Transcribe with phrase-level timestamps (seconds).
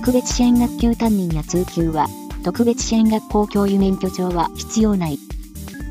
[0.00, 2.06] 特別支援学級担任や通級は、
[2.44, 5.18] 特別支援学校教諭免許証は必要ない。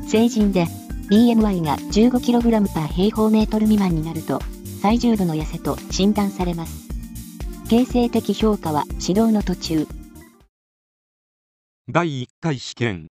[0.08, 0.64] 成人で、
[1.10, 4.40] BMI が 15kg パー平方メートル未満になると、
[4.80, 6.88] 最重度の痩せと診断されます。
[7.68, 9.86] 形成的評価は指導の途中。
[11.90, 13.08] 第1回試験。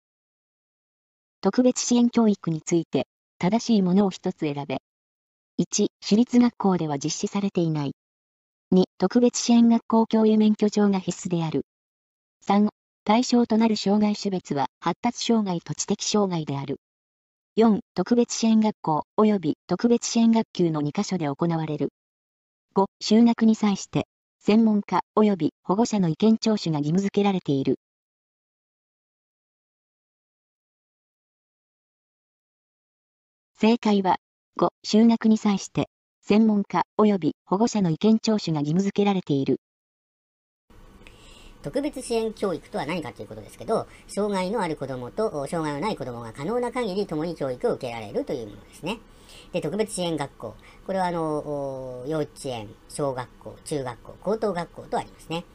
[1.41, 3.05] 特別支援教育について、
[3.37, 4.81] 正しいものを一つ選べ。
[5.59, 7.93] 1、私立学校では実施されていない。
[8.71, 11.65] 2、特別支援学校教諭免許証が必須である。
[12.41, 12.67] 3、
[13.05, 16.81] 対象となる障害種別は発達障害と知的障害である。
[17.55, 21.93] 4、特別支援学校及び特別支援学級の2カ所で行われる。
[22.75, 24.05] 5、就学に際して、
[24.39, 27.79] 専門家及び保護者の意見聴取が義務付けられている。
[33.53, 34.17] 正解は、
[34.57, 35.89] 5、就学に際して、
[36.29, 39.61] 専門家及び保護者の意見聴取が義務付けられている。
[41.63, 48.97] 特別支援教育とは何かということですけど、障害のある子供と障害のない子供が可能な限り共に教育を受けられるというものですね。
[49.53, 50.55] で、特別支援学校。
[50.85, 55.45] これはあの、幼稚園、小学校、中学校、高等学校とありますね。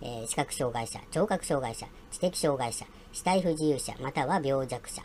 [0.00, 5.02] えー、視覚障害者、聴覚障害者、知的障害者、死体不自由者、または病弱者、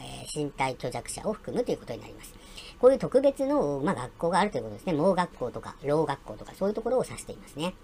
[0.00, 2.34] えー、身体虚弱者を含むということになります。
[2.78, 4.94] こういう特別の、まあ、学校があるということですね。
[4.94, 7.74] 盲学校とか、老学校とか、そういうところを指していますね。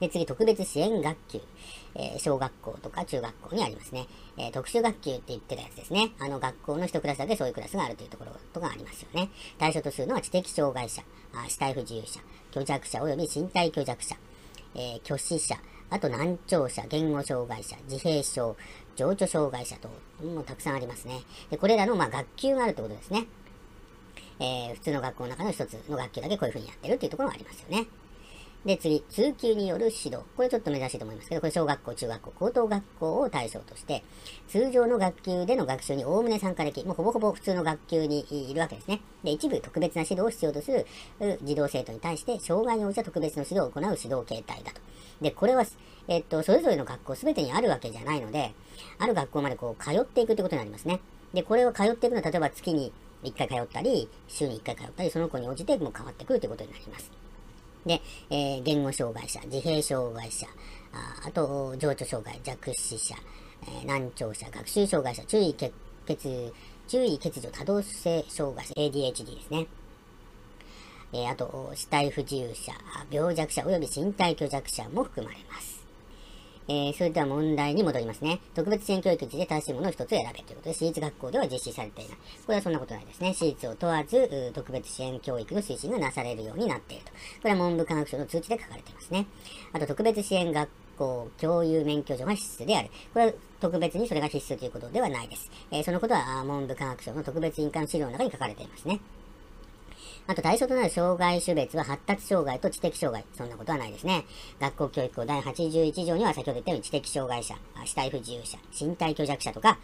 [0.00, 1.40] で、次、特別支援学級。
[1.94, 4.06] えー、小学校とか中学校にありますね。
[4.36, 6.12] えー、特殊学級って言ってたやつですね。
[6.18, 9.30] あの学校の一クラスだけそういうクラスがあるというところとかありますよね。
[9.58, 11.02] 対象とするのは知的障害者、
[11.34, 12.20] あ死体不自由者、
[12.52, 14.16] 虚弱者及び身体虚弱者、
[14.74, 15.56] えー、虚死者、
[15.90, 18.56] あと難聴者、言語障害者、自閉症、
[19.00, 19.88] 情緒障害者と、
[20.22, 21.20] もたくさんありますね。
[21.50, 23.26] で、これらの、ま、学級があるということですね。
[24.40, 27.86] えー、普通の学校の中の一つの学級だけこういうふうにやってるっていうところがありますよね。
[28.66, 30.18] で、次、通級による指導。
[30.36, 34.04] これちょっと珍しいと思いますけど、これ小学校、中学校、高等学校を対象として、
[34.48, 39.00] 通常の学級での学習におおむね参加でき、もうほぼほぼ普通の学級にいるわけですね。
[39.24, 40.86] で、一部特別な指導を必要とする
[41.42, 44.80] 児童生徒に対して、障害に応じた特別な指導を行う指導形態だと。
[45.22, 45.64] で、これは、
[46.08, 48.52] えっと、それぞれの学校すべてにあるわけじゃないので、
[48.98, 51.00] ある学校までこう、通っていくということになりますね。
[51.32, 57.10] で、これを通っていくのは、例えば月に1回通ったり、週に1回通ったり、その子に応じてもう変わってくるということになります。
[57.86, 60.46] で、えー、言語障害者、自閉障害者、
[60.92, 63.14] ああと、情緒障害、弱視者、
[63.62, 65.72] えー、難聴者、学習障害者、注意欠
[66.06, 66.52] 欠、
[66.88, 69.66] 注意欠如多動性障害者、ADHD ですね。
[71.12, 72.72] えー、あと、死体不自由者、
[73.10, 75.79] 病弱者及び身体虚弱者も含まれます。
[76.70, 78.38] えー、それでは問題に戻りますね。
[78.54, 82.16] 特別支援教育について正しいものを一つ選べということで、私立学校では実施されていない。
[82.46, 83.34] これはそんなことないですね。
[83.34, 87.10] 私立を問わず、特別支援教育の推進がなされるようになっていると。
[87.10, 87.16] こ
[87.48, 89.26] れは文部科学省の通知で書かれていますね。
[89.72, 92.90] あと、特別支援学校共有免許証が必須である。
[93.12, 95.50] これは特別にそれが必須ということではないです。
[95.72, 99.00] えー、そのことは文部科学省の特別委員会の資料の中に書かれていますね。
[100.26, 103.26] あと対象となる障害種別は発達障害と知的障害。
[103.36, 104.24] そんなことはないですね。
[104.60, 109.78] 学校教育法第81条には先ほど言ったように知的障害者、死体不自由者、身体虚弱者とか、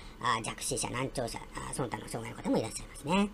[0.44, 1.40] 弱視者、難聴者、
[1.72, 3.28] その他の障害の方もいらっしゃいますね。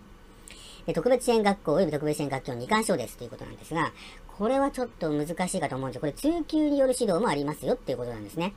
[0.85, 3.93] で特別支援学校及び特別支援学級の2干渉ですということなんですが、
[4.27, 6.01] これはちょっと難しいかと思うんですよ。
[6.01, 8.53] これ通級による指導もありますよっていうことなんですね。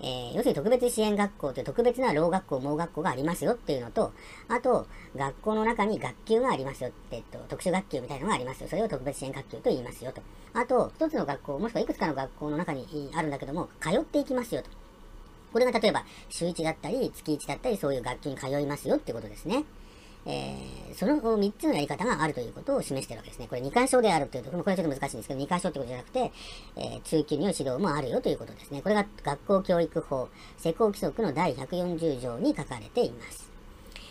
[0.00, 4.12] えー、要するに特別支援学校という特別な老学校、盲学校がありますよっていうのと、
[4.48, 4.86] あと、
[5.16, 8.68] 学校の中に学級がありますよって、えっと、特殊学級みたいなのがありますよ。
[8.68, 10.22] それを特別支援学級と言いますよと。
[10.54, 14.70] あと、一つの学校、もしくはいくつかの学校の中にあるんだけども、通っていきますよと。
[15.52, 19.64] これが例えば、週1だったり、月1だったり、そういう学級に通いますよってことですね。
[20.26, 23.46] えー、その3つのやり方があるということを示しているわけですね。
[23.48, 26.32] これ2干渉であるというと、これはちょっと難しいんですけど、2干渉ってことじゃなくて、
[26.76, 28.82] えー、通級による指導もあるよということですね。
[28.82, 33.50] これが学校教育法、施行規則の第140条に書かれています。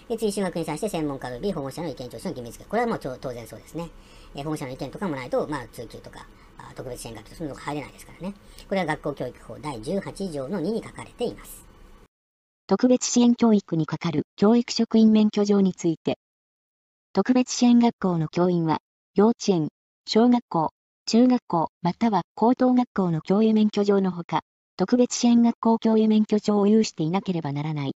[0.09, 2.69] で、追試学に際して専門家及び保護者の意見聴取の義務付け。
[2.69, 3.89] これはもう当然そうですね。
[4.35, 6.25] えー、保護者の意見とかもないと、まあ、通級とか、
[6.75, 8.33] 特別支援学とそういうのが入れないですからね。
[8.67, 11.66] これは学校教育法第18条の2に書かれています。
[12.67, 16.19] 特別支援教育にかかる教育職員免許状について、
[17.13, 18.79] 特別支援学校の教員は、
[19.15, 19.69] 幼稚園、
[20.05, 20.71] 小学校、
[21.05, 24.41] 中学校、または高等学校の教諭免許状のほか、
[24.75, 27.95] 特別支援学校教諭免許証を有していなければならない。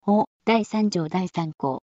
[0.00, 1.82] 法第3条第3項。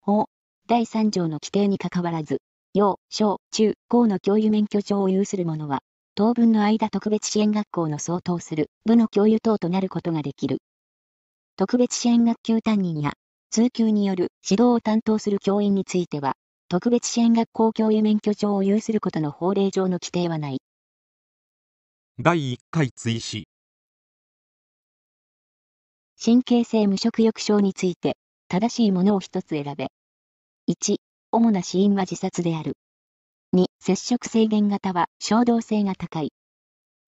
[0.00, 0.26] 法
[0.66, 2.42] 第3条の規定にかかわらず、
[2.74, 5.82] 幼、小、中、高の教諭免許証を有する者は、
[6.14, 10.58] 当分の間特別支援学校の相当する部の教諭等となることができる。
[11.56, 13.14] 特別支援学級担任や
[13.50, 16.34] 通級による指導を担当する教員については、
[16.68, 20.60] 特別支援学校教諭免許証を有することの法令上の規定はない。
[22.18, 23.48] 第1回追試
[26.22, 28.18] 神経性無食欲症について、
[28.48, 29.88] 正しいものを一つ選べ。
[30.70, 30.96] 1、
[31.30, 32.74] 主な死因は自殺である。
[33.54, 36.32] 2、接触制限型は衝動性が高い。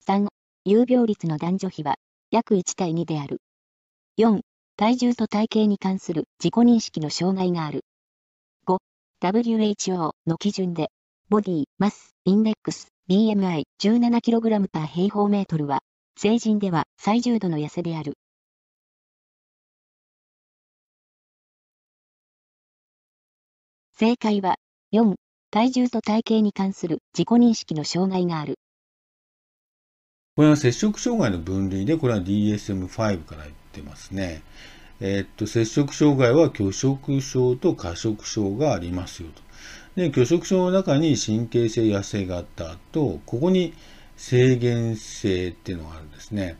[0.07, 0.29] 3、
[0.67, 1.95] 有病率の男女比は
[2.31, 3.41] 約1対2である。
[4.19, 4.43] 4、
[4.77, 7.87] 体重と体型に関する自己認識の障害がある。
[8.67, 8.77] 5、
[9.23, 10.91] WHO の基準で、
[11.31, 15.81] ボディ、マス、インデックス、BMI17kg パー平方メートルは、
[16.19, 18.19] 成人では最重度の痩せである。
[23.97, 24.57] 正解は、
[24.93, 25.15] 4、
[25.55, 28.59] 体重と体型に関する自己認識の障害がある。
[30.35, 34.43] これは摂食障害の分類で、これは DSM-5 から言ってますね。
[34.99, 39.43] えー、っと、摂食障害は拒食症と過食症がありますよと。
[39.95, 43.75] で、拒食症の中に神経性痩せ型と、ここに
[44.17, 46.57] 制限性っていうのがあるんですね。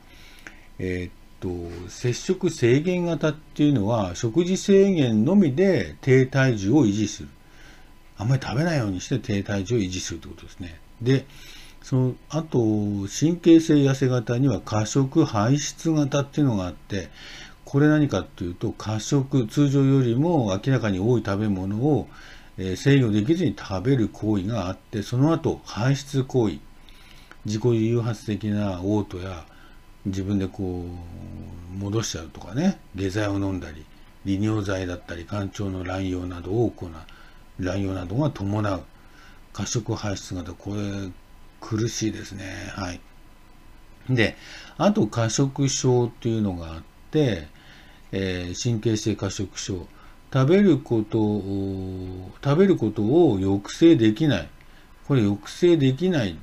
[0.79, 7.29] えー、っと、摂食制限型っていうのは、食事制限のみで低体重を維持する。
[8.17, 10.81] あんまり食べないようにして低体重を維持するということですね。
[11.03, 11.27] で、
[11.85, 12.59] そのあと
[13.09, 17.11] 神経性痩せ型には過食排出型っていうのがあって
[17.67, 22.09] これ何かっていうと過食通常よりも明らかに多い食べ物を、
[22.57, 26.59] え制御できずに食べる行為があってその後排出行為
[27.45, 29.45] 自己誘発的な嘔吐や
[30.07, 30.87] 自分でこ
[31.75, 33.85] う戻しちゃうとかね下剤を飲んだり
[34.25, 36.91] 利尿剤だったり肝腸の乱用などを行う
[37.59, 38.83] 乱用などが伴う
[39.53, 41.11] 過食排出型これ
[41.61, 42.45] 苦しいですね。
[42.75, 43.01] はい。
[44.11, 44.37] で、
[44.77, 47.49] あと過食症っていうのがあって、
[48.13, 49.87] えー、神経性過食症。
[50.33, 54.49] 食べることを、食べることを抑制できない。
[55.07, 56.37] これ抑制できない、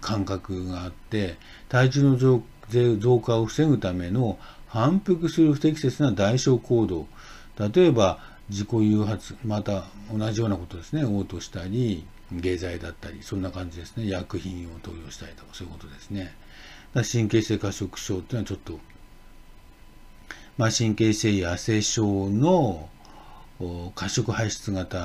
[0.00, 1.36] 感覚があって、
[1.68, 2.42] 体重の増
[2.98, 7.06] 増加を防ぐための反復する不適切な代償行動。
[7.58, 11.04] 例えば、自己誘発、また同じようなことですね。
[11.04, 14.08] 嘔吐したり、下剤だったり、そんな感じですね。
[14.08, 16.34] 薬品を投与したりとか、そういうことですね。
[16.94, 18.80] 神経性過食症っていうのはちょっと、
[20.56, 22.88] まあ、神経性痩せ症の
[23.94, 24.98] 過食排出型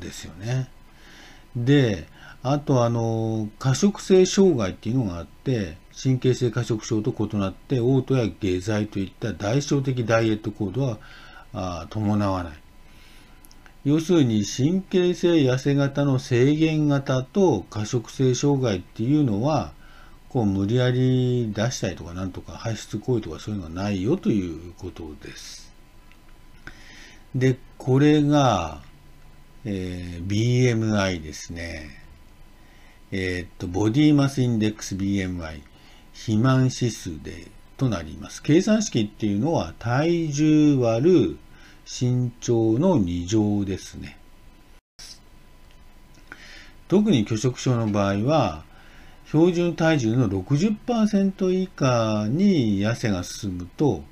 [0.00, 0.68] ですよね。
[1.54, 2.08] で、
[2.42, 10.98] あとあの、過食性障害っていうのがあって、神経性過食症と異なって、嘔吐や下剤といった代償的ダイエット行動は
[11.90, 12.52] 伴わない。
[13.84, 19.72] 要するに神経性痩せ型の制限型と過食性障害っていうのは、
[20.28, 25.72] こう無理やり出したりとかなんとか排出行為とかそういうのがないよということです。
[27.34, 28.82] で、これが、
[29.64, 31.90] えー、BMI ですね。
[33.12, 35.60] えー、っと、ボディマスインデックス BMI、
[36.12, 38.42] 肥満指数で、となります。
[38.42, 41.38] 計算式っていうのは体重割る
[41.86, 44.18] 身長の2乗ですね。
[46.88, 48.64] 特に拒食症の場合は、
[49.26, 54.02] 標準体重の60%以下に痩せが進むと、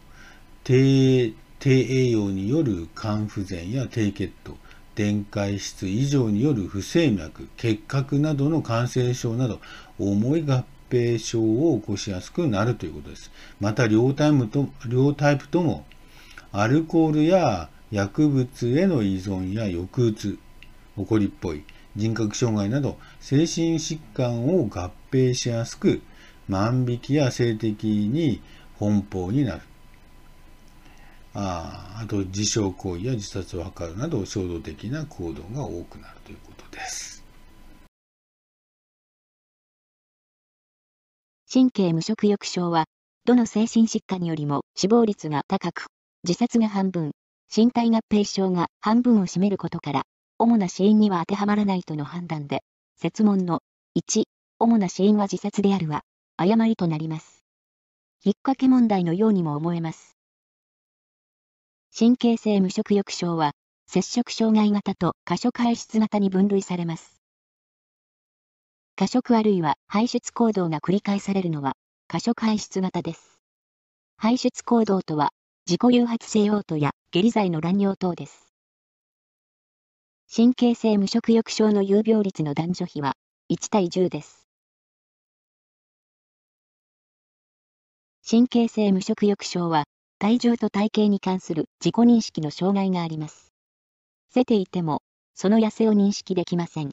[0.63, 4.57] 低低栄養による肝不全や低血糖、
[4.95, 9.61] 電解質異常による不整脈、結核などの感染症など、
[9.99, 13.33] 重い合併症を起こしやすくなるということです。
[13.61, 15.85] また両タイプと、両タイプとも
[16.57, 20.39] アルコールや薬物への依存や抑うつ、
[20.97, 21.65] 怒りっぽい、
[21.97, 26.01] 人格障害など精神疾患を合併しやすく、
[26.49, 28.41] 万引きや性的に
[28.79, 29.63] 奔放になる。
[31.35, 37.25] ああと自傷行為や自殺を図るなど衝動的な行動が多くなるということです。
[41.53, 42.85] 神経無食欲症は、
[43.25, 45.87] どの精神疾患よりも死亡率が高く、
[46.27, 47.13] 自殺が半分、
[47.55, 50.03] 身体合併症が半分を占めることから、
[50.39, 52.63] 主な死因には当てはまらないとの判断で、
[52.97, 53.61] 説問の
[53.95, 54.25] 1、
[54.59, 56.01] 主な死因は自殺であるは、
[56.39, 57.45] 誤りとなります。
[58.25, 60.17] 引っ掛け問題のようにも思えます。
[61.95, 63.53] 神経性無食欲症は、
[63.87, 67.21] 摂食障害型と過食排出型に分類されます。
[68.97, 71.75] 過食あるいは排出行動が繰り返されるのは、
[72.09, 73.39] 過食排出型です。
[74.17, 75.31] 排出行動とは、
[75.67, 78.53] 自己誘発性嘔吐や下痢剤の乱用等です。
[80.31, 83.15] 神経性無食欲症の有病率の男女比は
[83.51, 84.47] 1対10です。
[88.29, 89.85] 神経性無食欲症は
[90.19, 93.51] 体重と体型に関する自己認識の障害があります。
[94.35, 95.01] せていても、
[95.35, 96.91] その痩せを認識できません。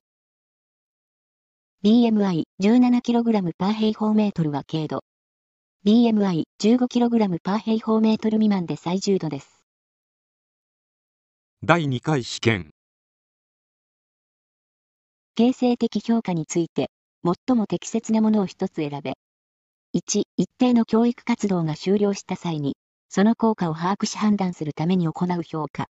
[1.83, 5.03] BMI17kg パー平方メートルは軽度。
[5.83, 9.65] BMI15kg パー平方メートル未満で最重度です。
[11.63, 12.69] 第2回試験。
[15.33, 16.91] 形成的評価について、
[17.25, 19.13] 最も適切なものを一つ選べ。
[19.95, 22.77] 1、一定の教育活動が終了した際に、
[23.09, 25.87] その効果を把握し判断するために行う評価。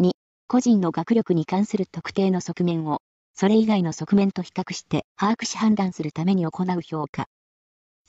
[0.00, 0.10] 2、
[0.48, 2.98] 個人の学力に関する特定の側面を、
[3.32, 7.26] それ以外の側面と比較して把握し判断するために行う評価。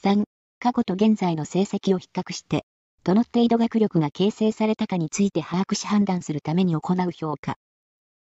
[0.04, 0.24] 3、
[0.60, 2.66] 過去と現在の成績を比較して、
[3.04, 7.56] どの程度学力が形成されたかについて把握し判断するために行う評価。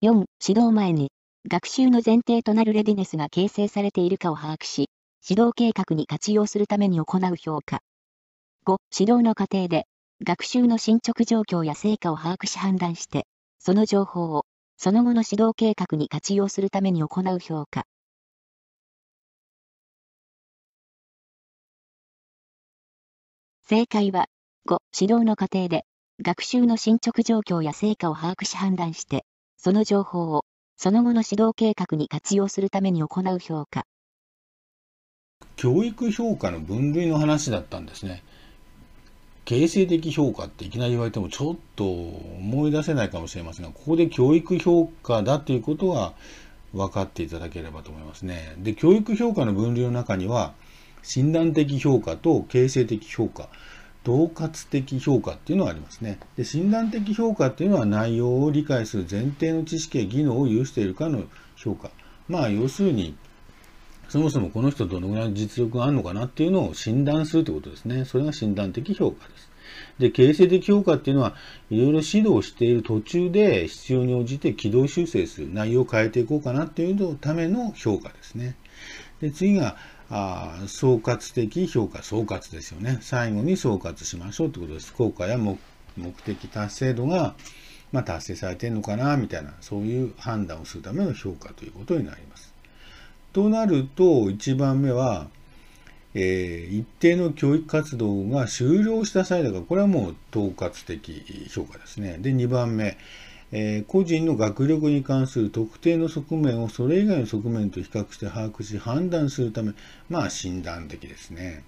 [0.01, 1.11] 4、指導前に、
[1.49, 4.89] 学習の前提となるレディネスが形成されているかを把握し、
[5.29, 7.81] 指導計画に活用するために行う評価。
[8.65, 9.87] 5、指導の過程で、
[10.25, 13.27] 学習の進捗状況や成果を把握し判断して、
[13.59, 14.45] その情報を
[14.85, 17.85] その後の指導計画に活用するために行う評価。
[23.73, 24.27] 正解は、
[24.69, 25.87] 5、指導の過程で、
[26.21, 29.25] 学習の進捗状況や成果を把握し判断して、
[29.57, 30.45] その情報を、
[30.77, 33.85] その後の指導計画に活用するために行う評価。
[35.57, 38.23] 教育評価の分類の話だったんですね。
[39.47, 46.13] 形成的評価っていきなり言われてもちょっと思い出せないかもしれませんが、ここで教育評価だということは
[46.75, 48.55] 分かっていただければと思いますね。
[48.59, 50.53] で、教育評価の分類の中には、
[51.03, 53.49] 診断的評価と形成的評価、
[54.05, 56.19] 統括的評価っていうのがありますね。
[56.37, 61.25] で、診断的評価っていうのは内容を理解する前提の知識や技能を有しているかの
[61.57, 61.91] 評価。
[62.29, 63.17] まあ、要するに、
[64.09, 68.05] そもそもこの人どのぐらいの実力があるのかなっていうのを診断するということですね。
[68.05, 69.51] それが診断的評価です。
[69.99, 71.35] で、形成的評価っていうのは、
[71.71, 78.57] いろいろ指導している途中で必要に応じて軌道修正する、内容を変えていこうかなっていうのための評価ですね。
[79.21, 79.77] で、次が、
[80.11, 82.99] あ総括的評価、総括ですよね。
[83.01, 84.93] 最後に総括しましょうということです。
[84.93, 85.59] 効果や目
[86.25, 87.35] 的達成度が、
[87.93, 92.53] まあ、達成されてるのかな、みたいな、そういう判断をするための評価ということになります。
[93.33, 95.29] となると、1番目は、
[96.15, 102.19] えー、一定の教育活動が終了した際だから、これはもう統括的評価ですね。
[102.19, 102.99] で、2番目、
[103.53, 109.73] え、個人の学力に関する特定の側面をそれ以外の側面と比較して把握し判断するため、
[110.09, 111.63] まあ診断的ですね。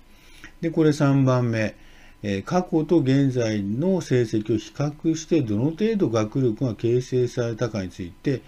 [0.62, 1.74] で、これ3番目、
[2.22, 8.40] え、過去と現在の成績を比較してどの程度学力が形成されたかについて、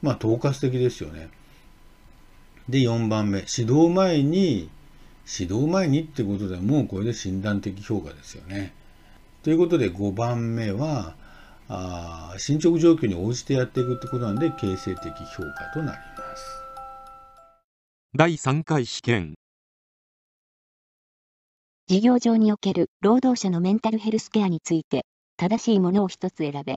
[0.00, 1.28] まあ統括的ですよね。
[2.70, 4.70] で、4番目、指導前に、
[5.30, 8.72] 指導前にってことでもうこれで診断的評価ですよね。
[9.42, 11.14] ということで5番目は、
[11.68, 16.62] あ進捗状況に応じてやっていくってことなんで、形成的評価となります。
[18.14, 19.34] 第3回試験。
[21.86, 25.04] 事業上における労働者のメンタルヘルスケアについて、
[25.36, 26.76] 正しいものを一つ選べ。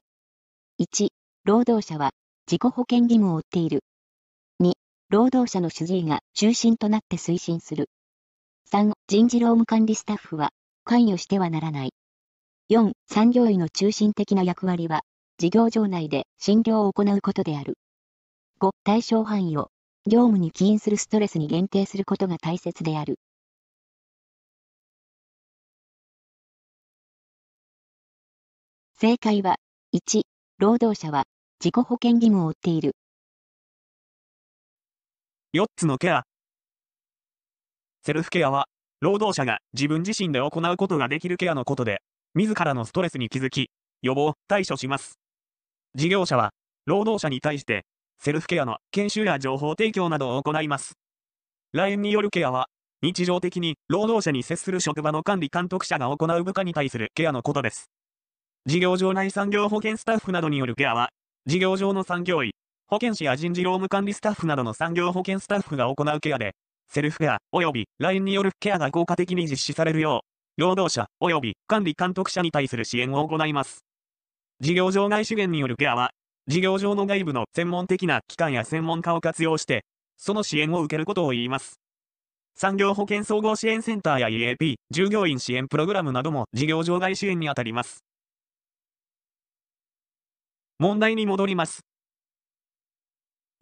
[0.79, 1.09] 1、
[1.45, 2.11] 労働者は
[2.49, 3.81] 自己保険義務を負っている。
[5.11, 7.89] 労働者の主治医が中心となって推進する。
[8.71, 10.51] 3、人事労務管理スタッフは
[10.85, 11.91] 関与してはならない。
[12.71, 15.01] 4、産業医の中心的な役割は、
[15.37, 17.77] 事業場内で診療を行うことである。
[18.61, 19.71] 5、対象範囲を
[20.05, 23.19] 業務に起因するストレスに限定することが大切である。
[29.01, 29.57] 正解は、
[29.91, 30.21] 1、
[30.57, 31.25] 労働者は
[31.59, 32.95] 自己保険義務を負っている。
[35.51, 36.23] 4つのケア。
[38.05, 38.69] セルフケアは、
[39.01, 42.01] 労働者が自分自身で行うことができるケアのことで、
[42.33, 43.71] 自らのストレスに気づき、
[44.01, 45.19] 予防、対処します。
[45.95, 46.51] 事業者は、
[46.85, 47.85] 労働者に対して、
[48.19, 50.93] セルフケアの研修や情報提供などを行います。
[51.73, 52.67] LINE によるケアは、
[53.01, 57.91] 日常的に労働者に接する職場の管理監督者が行う部下に対するケアのことです。
[58.65, 61.09] 事業場内産業保険スタッフなどによるケアは、
[61.45, 62.51] 事業上の産業医、
[62.87, 66.55] 保健師や人事労務管理スタッフなどの産業保険スタッフが行うケアで、
[66.87, 73.85] セルフケア及び LINE によるケアが効果的に実施されるよう、労働者及び管理監督者に対する支援を行います。
[74.59, 76.11] 事業場外資源によるケアは、
[76.47, 79.85] 事業場の外部の専門的な機関や専門家を活用して、
[80.17, 81.79] その支援を受けることを言います。
[82.55, 88.03] 産業保険総合支援センターや EAP、従業員支援プログラムなども事業場外支援にあたります。
[90.79, 91.79] 問題に戻ります。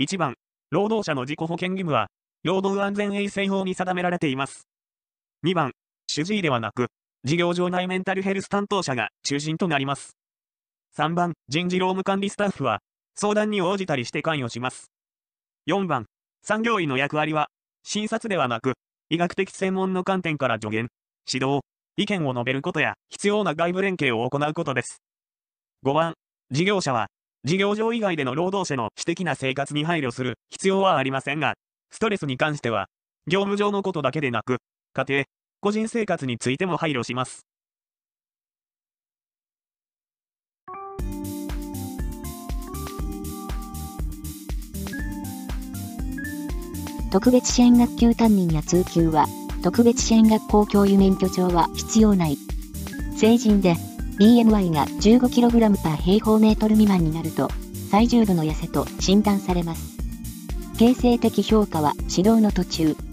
[0.01, 0.36] 1番、
[0.72, 2.08] 労働者の自己保険義務は、
[2.43, 4.67] 労働安全衛生法に定められています。
[5.46, 5.72] 2番、
[6.20, 6.88] 主治医ではなく、
[7.24, 10.18] 事業場内メンタルヘルス担当者が中心となります。
[10.98, 12.82] 3番、人事労務管理スタッフは、
[13.16, 14.92] 相談に応じたりして関与します。
[15.68, 16.08] 4番、
[16.44, 17.48] 産業医の役割は、
[17.84, 18.74] 診察ではなく、
[19.10, 20.90] 医学的専門の観点から助言、
[21.32, 21.62] 指導、
[21.96, 25.02] 意見を述べることや必要な外部連携を行うことです。
[25.86, 26.16] 5番、
[26.52, 27.08] 事業者は、
[27.46, 31.54] 事業上以外での労働者の私的な生活に配慮する必要はありませんが、
[31.92, 32.88] ストレスに関しては、
[33.26, 34.58] 業務上のことだけでなく、
[34.92, 35.26] 家庭、
[35.62, 37.46] 個人生活についても配慮します。
[47.12, 49.25] 特別支援学級担任や通級は、
[49.62, 52.38] 特別支援学校教諭免許証は必要ない。
[53.18, 53.74] 成人で
[54.20, 57.50] BMI が 15kg per 平方メートル未満になると、
[57.89, 59.98] 最重度の痩せと診断されます。
[60.78, 63.09] 形成的評価は指導の途中、